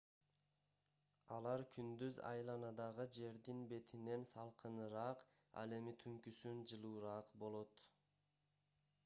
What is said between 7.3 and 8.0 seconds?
болот